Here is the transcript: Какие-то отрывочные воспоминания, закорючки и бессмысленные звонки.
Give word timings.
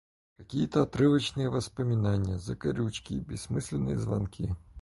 Какие-то 0.35 0.81
отрывочные 0.81 1.51
воспоминания, 1.51 2.39
закорючки 2.39 3.13
и 3.13 3.19
бессмысленные 3.19 3.99
звонки. 3.99 4.55